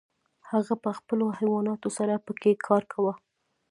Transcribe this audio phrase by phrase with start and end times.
[0.49, 3.13] هغه به په خپلو حیواناتو سره پکې کار کاوه.